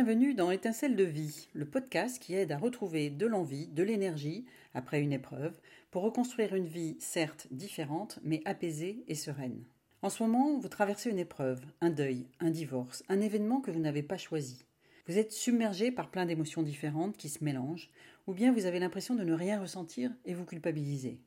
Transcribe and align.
Bienvenue 0.00 0.32
dans 0.32 0.52
Étincelle 0.52 0.94
de 0.94 1.02
vie, 1.02 1.48
le 1.54 1.64
podcast 1.64 2.22
qui 2.22 2.32
aide 2.32 2.52
à 2.52 2.56
retrouver 2.56 3.10
de 3.10 3.26
l'envie, 3.26 3.66
de 3.66 3.82
l'énergie 3.82 4.44
après 4.72 5.00
une 5.00 5.12
épreuve 5.12 5.58
pour 5.90 6.04
reconstruire 6.04 6.54
une 6.54 6.68
vie 6.68 6.96
certes 7.00 7.48
différente 7.50 8.20
mais 8.22 8.40
apaisée 8.44 9.02
et 9.08 9.16
sereine. 9.16 9.64
En 10.02 10.08
ce 10.08 10.22
moment, 10.22 10.56
vous 10.56 10.68
traversez 10.68 11.10
une 11.10 11.18
épreuve, 11.18 11.60
un 11.80 11.90
deuil, 11.90 12.28
un 12.38 12.50
divorce, 12.50 13.02
un 13.08 13.20
événement 13.20 13.60
que 13.60 13.72
vous 13.72 13.80
n'avez 13.80 14.04
pas 14.04 14.16
choisi. 14.16 14.64
Vous 15.08 15.18
êtes 15.18 15.32
submergé 15.32 15.90
par 15.90 16.12
plein 16.12 16.26
d'émotions 16.26 16.62
différentes 16.62 17.16
qui 17.16 17.28
se 17.28 17.42
mélangent, 17.42 17.90
ou 18.28 18.34
bien 18.34 18.52
vous 18.52 18.66
avez 18.66 18.78
l'impression 18.78 19.16
de 19.16 19.24
ne 19.24 19.34
rien 19.34 19.60
ressentir 19.60 20.12
et 20.24 20.32
vous 20.32 20.44
culpabilisez. 20.44 21.18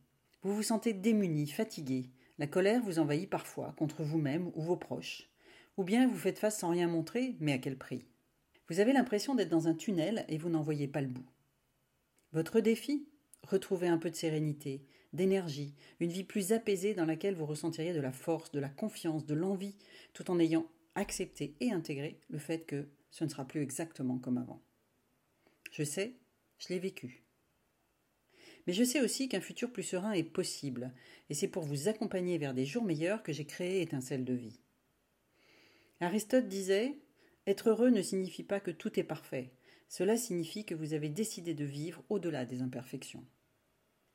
Vous 0.43 0.55
vous 0.55 0.63
sentez 0.63 0.93
démuni, 0.93 1.47
fatigué, 1.47 2.09
la 2.39 2.47
colère 2.47 2.81
vous 2.81 2.99
envahit 2.99 3.29
parfois 3.29 3.73
contre 3.75 4.03
vous-même 4.03 4.49
ou 4.55 4.61
vos 4.61 4.77
proches, 4.77 5.29
ou 5.75 5.83
bien 5.83 6.07
vous 6.07 6.17
faites 6.17 6.39
face 6.39 6.59
sans 6.59 6.69
rien 6.69 6.87
montrer, 6.87 7.35
mais 7.41 7.51
à 7.51 7.57
quel 7.57 7.77
prix? 7.77 8.05
Vous 8.69 8.79
avez 8.79 8.93
l'impression 8.93 9.35
d'être 9.35 9.49
dans 9.49 9.67
un 9.67 9.73
tunnel 9.73 10.25
et 10.27 10.37
vous 10.37 10.49
n'en 10.49 10.61
voyez 10.61 10.87
pas 10.87 11.01
le 11.01 11.07
bout. 11.07 11.25
Votre 12.31 12.59
défi 12.59 13.07
Retrouver 13.43 13.87
un 13.87 13.97
peu 13.97 14.11
de 14.11 14.15
sérénité, 14.15 14.85
d'énergie, 15.13 15.73
une 15.99 16.11
vie 16.11 16.23
plus 16.23 16.53
apaisée 16.53 16.93
dans 16.93 17.05
laquelle 17.05 17.35
vous 17.35 17.45
ressentiriez 17.45 17.93
de 17.93 17.99
la 17.99 18.11
force, 18.11 18.51
de 18.51 18.59
la 18.59 18.69
confiance, 18.69 19.25
de 19.25 19.33
l'envie, 19.33 19.75
tout 20.13 20.29
en 20.29 20.39
ayant 20.39 20.67
accepté 20.95 21.55
et 21.59 21.71
intégré 21.71 22.19
le 22.29 22.37
fait 22.37 22.59
que 22.65 22.87
ce 23.09 23.23
ne 23.23 23.29
sera 23.29 23.45
plus 23.45 23.61
exactement 23.61 24.19
comme 24.19 24.37
avant. 24.37 24.61
Je 25.71 25.83
sais, 25.83 26.13
je 26.59 26.69
l'ai 26.69 26.79
vécu. 26.79 27.23
Mais 28.67 28.73
je 28.73 28.83
sais 28.83 29.01
aussi 29.01 29.27
qu'un 29.27 29.41
futur 29.41 29.71
plus 29.71 29.83
serein 29.83 30.11
est 30.11 30.23
possible, 30.23 30.93
et 31.29 31.33
c'est 31.33 31.47
pour 31.47 31.63
vous 31.63 31.87
accompagner 31.87 32.37
vers 32.37 32.53
des 32.53 32.65
jours 32.65 32.83
meilleurs 32.83 33.23
que 33.23 33.33
j'ai 33.33 33.45
créé 33.45 33.81
Étincelle 33.81 34.23
de 34.23 34.33
vie. 34.33 34.59
Aristote 35.99 36.47
disait 36.47 36.95
Être 37.51 37.71
heureux 37.71 37.89
ne 37.89 38.01
signifie 38.01 38.43
pas 38.43 38.61
que 38.61 38.71
tout 38.71 38.97
est 38.97 39.03
parfait. 39.03 39.51
Cela 39.89 40.15
signifie 40.15 40.63
que 40.63 40.73
vous 40.73 40.93
avez 40.93 41.09
décidé 41.09 41.53
de 41.53 41.65
vivre 41.65 42.01
au-delà 42.07 42.45
des 42.45 42.61
imperfections. 42.61 43.25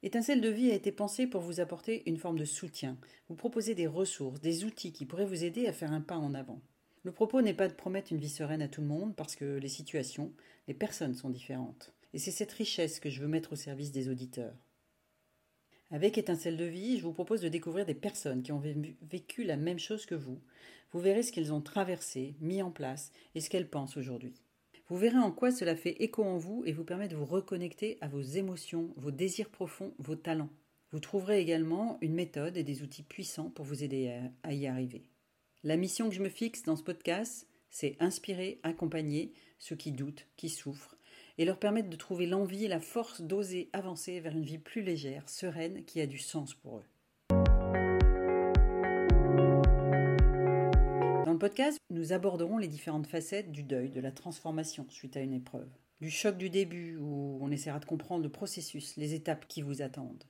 Étincelle 0.02 0.40
de 0.40 0.48
vie 0.48 0.70
a 0.70 0.74
été 0.74 0.90
pensée 0.90 1.26
pour 1.26 1.42
vous 1.42 1.60
apporter 1.60 2.02
une 2.08 2.16
forme 2.16 2.38
de 2.38 2.46
soutien, 2.46 2.96
vous 3.28 3.34
proposer 3.34 3.74
des 3.74 3.86
ressources, 3.86 4.40
des 4.40 4.64
outils 4.64 4.94
qui 4.94 5.04
pourraient 5.04 5.26
vous 5.26 5.44
aider 5.44 5.66
à 5.66 5.74
faire 5.74 5.92
un 5.92 6.00
pas 6.00 6.16
en 6.16 6.32
avant. 6.32 6.62
Le 7.02 7.12
propos 7.12 7.42
n'est 7.42 7.52
pas 7.52 7.68
de 7.68 7.74
promettre 7.74 8.10
une 8.10 8.20
vie 8.20 8.30
sereine 8.30 8.62
à 8.62 8.68
tout 8.68 8.80
le 8.80 8.86
monde 8.86 9.14
parce 9.14 9.36
que 9.36 9.58
les 9.58 9.68
situations, 9.68 10.32
les 10.66 10.72
personnes 10.72 11.14
sont 11.14 11.28
différentes. 11.28 11.92
Et 12.14 12.18
c'est 12.18 12.30
cette 12.30 12.52
richesse 12.52 13.00
que 13.00 13.10
je 13.10 13.20
veux 13.20 13.28
mettre 13.28 13.52
au 13.52 13.56
service 13.56 13.92
des 13.92 14.08
auditeurs. 14.08 14.56
Avec 15.92 16.18
Étincelle 16.18 16.56
de 16.56 16.64
vie, 16.64 16.98
je 16.98 17.02
vous 17.04 17.12
propose 17.12 17.40
de 17.40 17.48
découvrir 17.48 17.86
des 17.86 17.94
personnes 17.94 18.42
qui 18.42 18.50
ont 18.50 18.62
vécu 19.02 19.44
la 19.44 19.56
même 19.56 19.78
chose 19.78 20.04
que 20.04 20.16
vous. 20.16 20.40
Vous 20.90 20.98
verrez 20.98 21.22
ce 21.22 21.30
qu'elles 21.30 21.52
ont 21.52 21.60
traversé, 21.60 22.34
mis 22.40 22.60
en 22.60 22.72
place 22.72 23.12
et 23.36 23.40
ce 23.40 23.48
qu'elles 23.48 23.70
pensent 23.70 23.96
aujourd'hui. 23.96 24.34
Vous 24.88 24.96
verrez 24.96 25.18
en 25.18 25.30
quoi 25.30 25.52
cela 25.52 25.76
fait 25.76 26.02
écho 26.02 26.24
en 26.24 26.38
vous 26.38 26.64
et 26.66 26.72
vous 26.72 26.84
permet 26.84 27.08
de 27.08 27.14
vous 27.14 27.24
reconnecter 27.24 27.98
à 28.00 28.08
vos 28.08 28.20
émotions, 28.20 28.92
vos 28.96 29.12
désirs 29.12 29.50
profonds, 29.50 29.94
vos 29.98 30.16
talents. 30.16 30.50
Vous 30.90 31.00
trouverez 31.00 31.40
également 31.40 31.98
une 32.00 32.14
méthode 32.14 32.56
et 32.56 32.64
des 32.64 32.82
outils 32.82 33.02
puissants 33.02 33.50
pour 33.50 33.64
vous 33.64 33.84
aider 33.84 34.20
à 34.42 34.54
y 34.54 34.66
arriver. 34.66 35.04
La 35.62 35.76
mission 35.76 36.08
que 36.08 36.14
je 36.14 36.22
me 36.22 36.28
fixe 36.28 36.62
dans 36.64 36.76
ce 36.76 36.82
podcast, 36.82 37.48
c'est 37.70 37.96
inspirer, 38.00 38.60
accompagner 38.62 39.32
ceux 39.58 39.76
qui 39.76 39.92
doutent, 39.92 40.26
qui 40.36 40.48
souffrent, 40.48 40.95
et 41.38 41.44
leur 41.44 41.58
permettre 41.58 41.90
de 41.90 41.96
trouver 41.96 42.26
l'envie 42.26 42.64
et 42.64 42.68
la 42.68 42.80
force 42.80 43.20
d'oser 43.20 43.68
avancer 43.72 44.20
vers 44.20 44.32
une 44.32 44.44
vie 44.44 44.58
plus 44.58 44.82
légère, 44.82 45.28
sereine, 45.28 45.84
qui 45.84 46.00
a 46.00 46.06
du 46.06 46.18
sens 46.18 46.54
pour 46.54 46.78
eux. 46.78 46.84
Dans 51.24 51.32
le 51.32 51.38
podcast, 51.38 51.78
nous 51.90 52.12
aborderons 52.12 52.58
les 52.58 52.68
différentes 52.68 53.06
facettes 53.06 53.52
du 53.52 53.62
deuil, 53.62 53.90
de 53.90 54.00
la 54.00 54.12
transformation 54.12 54.86
suite 54.88 55.16
à 55.16 55.20
une 55.20 55.34
épreuve, 55.34 55.68
du 56.00 56.10
choc 56.10 56.38
du 56.38 56.50
début 56.50 56.96
où 56.96 57.38
on 57.42 57.50
essaiera 57.50 57.78
de 57.78 57.84
comprendre 57.84 58.22
le 58.22 58.30
processus, 58.30 58.96
les 58.96 59.14
étapes 59.14 59.46
qui 59.48 59.62
vous 59.62 59.82
attendent, 59.82 60.24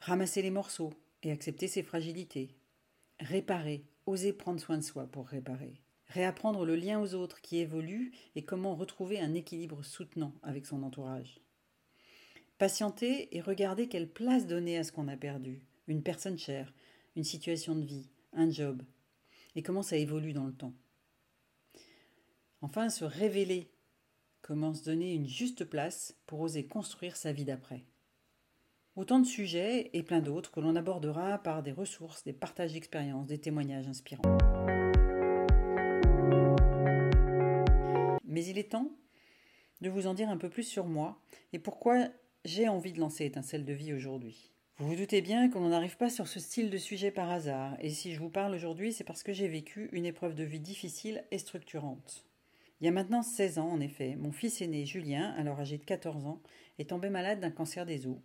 ramasser 0.00 0.42
les 0.42 0.50
morceaux 0.50 0.92
et 1.22 1.32
accepter 1.32 1.68
ses 1.68 1.82
fragilités, 1.82 2.54
réparer, 3.20 3.84
oser 4.06 4.32
prendre 4.32 4.60
soin 4.60 4.76
de 4.76 4.82
soi 4.82 5.06
pour 5.06 5.26
réparer, 5.28 5.80
réapprendre 6.08 6.64
le 6.64 6.76
lien 6.76 7.00
aux 7.00 7.14
autres 7.14 7.40
qui 7.40 7.58
évolue 7.58 8.12
et 8.34 8.44
comment 8.44 8.74
retrouver 8.74 9.20
un 9.20 9.34
équilibre 9.34 9.82
soutenant 9.82 10.32
avec 10.42 10.66
son 10.66 10.82
entourage. 10.82 11.40
Patienter 12.58 13.34
et 13.36 13.40
regarder 13.40 13.88
quelle 13.88 14.08
place 14.08 14.46
donner 14.46 14.78
à 14.78 14.84
ce 14.84 14.92
qu'on 14.92 15.08
a 15.08 15.16
perdu, 15.16 15.60
une 15.88 16.02
personne 16.02 16.38
chère, 16.38 16.72
une 17.16 17.24
situation 17.24 17.74
de 17.74 17.84
vie, 17.84 18.08
un 18.32 18.50
job, 18.50 18.82
et 19.56 19.62
comment 19.62 19.82
ça 19.82 19.96
évolue 19.96 20.32
dans 20.32 20.46
le 20.46 20.52
temps. 20.52 20.74
Enfin, 22.60 22.88
se 22.88 23.04
révéler, 23.04 23.70
comment 24.40 24.72
se 24.72 24.84
donner 24.84 25.14
une 25.14 25.28
juste 25.28 25.64
place 25.64 26.16
pour 26.26 26.40
oser 26.40 26.66
construire 26.66 27.16
sa 27.16 27.32
vie 27.32 27.44
d'après. 27.44 27.84
Autant 28.96 29.18
de 29.18 29.26
sujets 29.26 29.90
et 29.92 30.02
plein 30.02 30.20
d'autres 30.20 30.52
que 30.52 30.60
l'on 30.60 30.76
abordera 30.76 31.38
par 31.38 31.62
des 31.62 31.72
ressources, 31.72 32.22
des 32.22 32.32
partages 32.32 32.72
d'expériences, 32.72 33.26
des 33.26 33.40
témoignages 33.40 33.88
inspirants. 33.88 34.53
Mais 38.34 38.44
il 38.46 38.58
est 38.58 38.72
temps 38.72 38.90
de 39.80 39.88
vous 39.88 40.08
en 40.08 40.14
dire 40.14 40.28
un 40.28 40.36
peu 40.36 40.50
plus 40.50 40.64
sur 40.64 40.86
moi 40.86 41.22
et 41.52 41.60
pourquoi 41.60 42.08
j'ai 42.44 42.68
envie 42.68 42.92
de 42.92 42.98
lancer 42.98 43.24
Étincelle 43.24 43.64
de 43.64 43.72
vie 43.72 43.92
aujourd'hui. 43.92 44.50
Vous 44.76 44.88
vous 44.88 44.96
doutez 44.96 45.20
bien 45.22 45.48
qu'on 45.48 45.68
n'arrive 45.68 45.96
pas 45.96 46.10
sur 46.10 46.26
ce 46.26 46.40
style 46.40 46.68
de 46.68 46.76
sujet 46.76 47.12
par 47.12 47.30
hasard, 47.30 47.76
et 47.78 47.90
si 47.90 48.12
je 48.12 48.18
vous 48.18 48.30
parle 48.30 48.52
aujourd'hui, 48.52 48.92
c'est 48.92 49.04
parce 49.04 49.22
que 49.22 49.32
j'ai 49.32 49.46
vécu 49.46 49.88
une 49.92 50.04
épreuve 50.04 50.34
de 50.34 50.42
vie 50.42 50.58
difficile 50.58 51.22
et 51.30 51.38
structurante. 51.38 52.24
Il 52.80 52.86
y 52.86 52.88
a 52.88 52.90
maintenant 52.90 53.22
16 53.22 53.60
ans, 53.60 53.70
en 53.70 53.78
effet, 53.78 54.16
mon 54.16 54.32
fils 54.32 54.60
aîné 54.60 54.84
Julien, 54.84 55.32
alors 55.38 55.60
âgé 55.60 55.78
de 55.78 55.84
14 55.84 56.26
ans, 56.26 56.42
est 56.80 56.90
tombé 56.90 57.10
malade 57.10 57.38
d'un 57.38 57.52
cancer 57.52 57.86
des 57.86 58.08
os, 58.08 58.18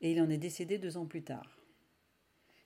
et 0.00 0.10
il 0.10 0.20
en 0.20 0.30
est 0.30 0.36
décédé 0.36 0.78
deux 0.78 0.96
ans 0.96 1.06
plus 1.06 1.22
tard. 1.22 1.60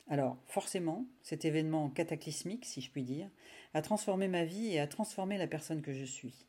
Alors, 0.08 0.38
forcément, 0.46 1.04
cet 1.20 1.44
événement 1.44 1.90
cataclysmique, 1.90 2.64
si 2.64 2.80
je 2.80 2.90
puis 2.90 3.04
dire, 3.04 3.28
a 3.74 3.82
transformé 3.82 4.26
ma 4.26 4.46
vie 4.46 4.68
et 4.68 4.80
a 4.80 4.86
transformé 4.86 5.36
la 5.36 5.46
personne 5.46 5.82
que 5.82 5.92
je 5.92 6.04
suis. 6.04 6.46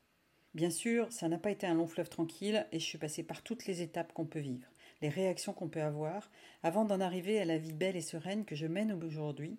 Bien 0.53 0.69
sûr, 0.69 1.11
ça 1.11 1.27
n'a 1.27 1.39
pas 1.39 1.49
été 1.49 1.65
un 1.65 1.73
long 1.73 1.87
fleuve 1.87 2.09
tranquille 2.09 2.67
et 2.71 2.79
je 2.79 2.85
suis 2.85 2.99
passée 2.99 3.23
par 3.23 3.41
toutes 3.41 3.65
les 3.65 3.81
étapes 3.81 4.13
qu'on 4.13 4.25
peut 4.25 4.39
vivre, 4.39 4.67
les 5.01 5.09
réactions 5.09 5.51
qu'on 5.51 5.67
peut 5.67 5.81
avoir, 5.81 6.29
avant 6.61 6.85
d'en 6.85 6.99
arriver 6.99 7.39
à 7.39 7.45
la 7.45 7.57
vie 7.57 7.73
belle 7.73 7.95
et 7.95 8.01
sereine 8.01 8.45
que 8.45 8.55
je 8.55 8.67
mène 8.67 8.93
aujourd'hui, 9.03 9.57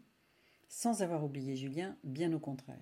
sans 0.69 1.03
avoir 1.03 1.25
oublié 1.25 1.57
Julien, 1.57 1.97
bien 2.05 2.33
au 2.33 2.39
contraire. 2.39 2.79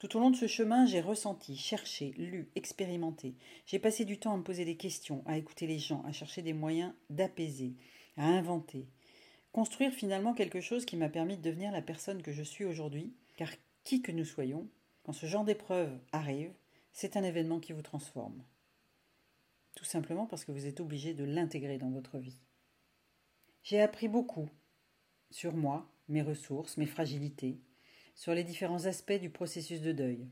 Tout 0.00 0.16
au 0.16 0.20
long 0.20 0.30
de 0.30 0.36
ce 0.36 0.48
chemin, 0.48 0.86
j'ai 0.86 1.00
ressenti, 1.00 1.56
cherché, 1.56 2.14
lu, 2.16 2.48
expérimenté. 2.56 3.36
J'ai 3.66 3.78
passé 3.78 4.04
du 4.04 4.18
temps 4.18 4.32
à 4.32 4.36
me 4.36 4.42
poser 4.42 4.64
des 4.64 4.76
questions, 4.76 5.22
à 5.26 5.36
écouter 5.36 5.66
les 5.66 5.78
gens, 5.78 6.02
à 6.06 6.12
chercher 6.12 6.42
des 6.42 6.54
moyens 6.54 6.94
d'apaiser, 7.10 7.74
à 8.16 8.26
inventer. 8.26 8.88
Construire 9.52 9.92
finalement 9.92 10.32
quelque 10.32 10.60
chose 10.60 10.84
qui 10.84 10.96
m'a 10.96 11.08
permis 11.10 11.36
de 11.36 11.42
devenir 11.42 11.70
la 11.70 11.82
personne 11.82 12.22
que 12.22 12.32
je 12.32 12.42
suis 12.42 12.64
aujourd'hui, 12.64 13.12
car 13.36 13.50
qui 13.84 14.02
que 14.02 14.10
nous 14.10 14.24
soyons, 14.24 14.68
quand 15.04 15.12
ce 15.12 15.26
genre 15.26 15.44
d'épreuve 15.44 15.96
arrive, 16.12 16.52
c'est 16.92 17.16
un 17.16 17.24
événement 17.24 17.60
qui 17.60 17.72
vous 17.72 17.82
transforme. 17.82 18.44
Tout 19.74 19.84
simplement 19.84 20.26
parce 20.26 20.44
que 20.44 20.52
vous 20.52 20.66
êtes 20.66 20.80
obligé 20.80 21.14
de 21.14 21.24
l'intégrer 21.24 21.78
dans 21.78 21.90
votre 21.90 22.18
vie. 22.18 22.40
J'ai 23.62 23.80
appris 23.80 24.08
beaucoup 24.08 24.48
sur 25.30 25.54
moi, 25.54 25.90
mes 26.08 26.22
ressources, 26.22 26.76
mes 26.76 26.86
fragilités, 26.86 27.60
sur 28.14 28.34
les 28.34 28.44
différents 28.44 28.86
aspects 28.86 29.12
du 29.12 29.30
processus 29.30 29.80
de 29.80 29.92
deuil. 29.92 30.28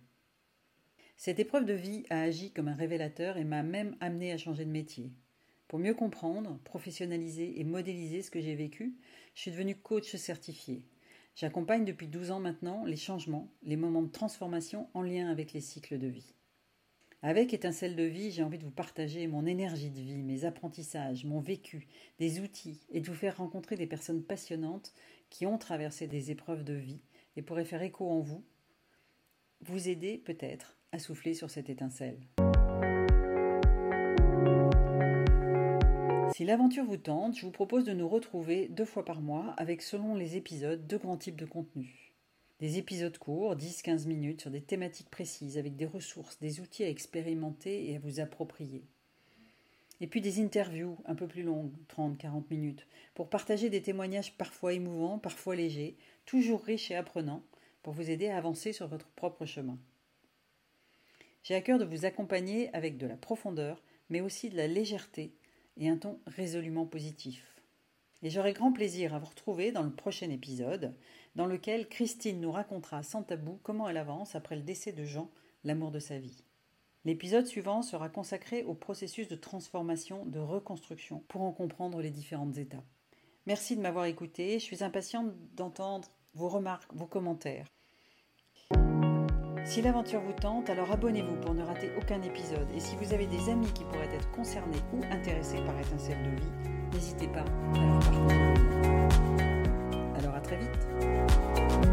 Cette 1.16 1.38
épreuve 1.38 1.64
de 1.64 1.72
vie 1.72 2.04
a 2.10 2.20
agi 2.20 2.52
comme 2.52 2.68
un 2.68 2.74
révélateur 2.74 3.36
et 3.36 3.44
m'a 3.44 3.62
même 3.62 3.96
amené 4.00 4.32
à 4.32 4.38
changer 4.38 4.64
de 4.64 4.70
métier. 4.70 5.12
Pour 5.66 5.78
mieux 5.78 5.94
comprendre, 5.94 6.58
professionnaliser 6.64 7.60
et 7.60 7.64
modéliser 7.64 8.22
ce 8.22 8.30
que 8.30 8.40
j'ai 8.40 8.54
vécu, 8.54 8.96
je 9.34 9.42
suis 9.42 9.50
devenue 9.50 9.76
coach 9.76 10.16
certifié. 10.16 10.82
J'accompagne 11.34 11.84
depuis 11.84 12.08
12 12.08 12.30
ans 12.30 12.40
maintenant 12.40 12.84
les 12.84 12.96
changements, 12.96 13.52
les 13.62 13.76
moments 13.76 14.02
de 14.02 14.10
transformation 14.10 14.88
en 14.94 15.02
lien 15.02 15.28
avec 15.28 15.52
les 15.52 15.60
cycles 15.60 15.98
de 15.98 16.08
vie. 16.08 16.34
Avec 17.20 17.52
Étincelle 17.52 17.96
de 17.96 18.04
vie, 18.04 18.30
j'ai 18.30 18.44
envie 18.44 18.58
de 18.58 18.64
vous 18.64 18.70
partager 18.70 19.26
mon 19.26 19.44
énergie 19.44 19.90
de 19.90 20.00
vie, 20.00 20.22
mes 20.22 20.44
apprentissages, 20.44 21.24
mon 21.24 21.40
vécu, 21.40 21.88
des 22.20 22.38
outils 22.38 22.78
et 22.90 23.00
de 23.00 23.06
vous 23.08 23.14
faire 23.14 23.38
rencontrer 23.38 23.74
des 23.74 23.88
personnes 23.88 24.22
passionnantes 24.22 24.94
qui 25.28 25.44
ont 25.44 25.58
traversé 25.58 26.06
des 26.06 26.30
épreuves 26.30 26.62
de 26.62 26.74
vie 26.74 27.00
et 27.36 27.42
pourraient 27.42 27.64
faire 27.64 27.82
écho 27.82 28.08
en 28.08 28.20
vous, 28.20 28.44
vous 29.62 29.88
aider 29.88 30.18
peut-être 30.18 30.76
à 30.92 31.00
souffler 31.00 31.34
sur 31.34 31.50
cette 31.50 31.68
étincelle. 31.68 32.20
Si 36.32 36.44
l'aventure 36.44 36.84
vous 36.84 36.98
tente, 36.98 37.36
je 37.36 37.44
vous 37.44 37.50
propose 37.50 37.82
de 37.82 37.94
nous 37.94 38.08
retrouver 38.08 38.68
deux 38.68 38.84
fois 38.84 39.04
par 39.04 39.20
mois 39.20 39.54
avec, 39.56 39.82
selon 39.82 40.14
les 40.14 40.36
épisodes, 40.36 40.86
deux 40.86 40.98
grands 40.98 41.16
types 41.16 41.34
de 41.34 41.46
contenus. 41.46 42.07
Des 42.60 42.78
épisodes 42.78 43.16
courts, 43.18 43.54
10-15 43.54 44.08
minutes, 44.08 44.40
sur 44.40 44.50
des 44.50 44.60
thématiques 44.60 45.10
précises, 45.10 45.58
avec 45.58 45.76
des 45.76 45.86
ressources, 45.86 46.40
des 46.40 46.60
outils 46.60 46.82
à 46.82 46.88
expérimenter 46.88 47.88
et 47.88 47.96
à 47.96 48.00
vous 48.00 48.18
approprier. 48.18 48.82
Et 50.00 50.08
puis 50.08 50.20
des 50.20 50.40
interviews 50.40 50.96
un 51.04 51.14
peu 51.14 51.28
plus 51.28 51.44
longues, 51.44 51.72
30-40 51.96 52.44
minutes, 52.50 52.86
pour 53.14 53.30
partager 53.30 53.70
des 53.70 53.82
témoignages 53.82 54.36
parfois 54.36 54.72
émouvants, 54.72 55.18
parfois 55.20 55.54
légers, 55.54 55.96
toujours 56.26 56.64
riches 56.64 56.90
et 56.90 56.96
apprenants, 56.96 57.44
pour 57.82 57.92
vous 57.92 58.10
aider 58.10 58.28
à 58.28 58.36
avancer 58.36 58.72
sur 58.72 58.88
votre 58.88 59.08
propre 59.10 59.46
chemin. 59.46 59.78
J'ai 61.44 61.54
à 61.54 61.60
cœur 61.60 61.78
de 61.78 61.84
vous 61.84 62.04
accompagner 62.04 62.74
avec 62.74 62.98
de 62.98 63.06
la 63.06 63.16
profondeur, 63.16 63.82
mais 64.10 64.20
aussi 64.20 64.50
de 64.50 64.56
la 64.56 64.66
légèreté 64.66 65.32
et 65.76 65.88
un 65.88 65.96
ton 65.96 66.18
résolument 66.26 66.86
positif. 66.86 67.57
Et 68.22 68.30
j'aurai 68.30 68.52
grand 68.52 68.72
plaisir 68.72 69.14
à 69.14 69.18
vous 69.18 69.26
retrouver 69.26 69.70
dans 69.70 69.82
le 69.82 69.92
prochain 69.92 70.30
épisode, 70.30 70.94
dans 71.36 71.46
lequel 71.46 71.88
Christine 71.88 72.40
nous 72.40 72.50
racontera 72.50 73.02
sans 73.02 73.22
tabou 73.22 73.60
comment 73.62 73.88
elle 73.88 73.96
avance 73.96 74.34
après 74.34 74.56
le 74.56 74.62
décès 74.62 74.92
de 74.92 75.04
Jean, 75.04 75.30
l'amour 75.64 75.90
de 75.90 76.00
sa 76.00 76.18
vie. 76.18 76.44
L'épisode 77.04 77.46
suivant 77.46 77.82
sera 77.82 78.08
consacré 78.08 78.64
au 78.64 78.74
processus 78.74 79.28
de 79.28 79.36
transformation, 79.36 80.26
de 80.26 80.40
reconstruction, 80.40 81.20
pour 81.28 81.42
en 81.42 81.52
comprendre 81.52 82.02
les 82.02 82.10
différentes 82.10 82.58
étapes. 82.58 82.84
Merci 83.46 83.76
de 83.76 83.80
m'avoir 83.80 84.06
écouté, 84.06 84.58
je 84.58 84.64
suis 84.64 84.82
impatiente 84.82 85.32
d'entendre 85.54 86.08
vos 86.34 86.48
remarques, 86.48 86.92
vos 86.92 87.06
commentaires. 87.06 87.66
Si 89.68 89.82
l'aventure 89.82 90.22
vous 90.22 90.32
tente, 90.32 90.70
alors 90.70 90.90
abonnez-vous 90.90 91.36
pour 91.42 91.52
ne 91.52 91.62
rater 91.62 91.90
aucun 91.98 92.22
épisode. 92.22 92.66
Et 92.74 92.80
si 92.80 92.96
vous 92.96 93.12
avez 93.12 93.26
des 93.26 93.50
amis 93.50 93.70
qui 93.74 93.84
pourraient 93.84 94.08
être 94.14 94.30
concernés 94.30 94.78
ou 94.94 95.02
intéressés 95.12 95.58
par 95.58 95.78
Étincelle 95.78 96.22
de 96.22 96.30
vie, 96.40 96.50
n'hésitez 96.94 97.28
pas 97.28 97.44
à 97.74 97.78
leur 97.78 98.00
partager. 98.00 98.34
Alors 100.18 100.34
à 100.36 100.40
très 100.40 100.56
vite 100.56 100.88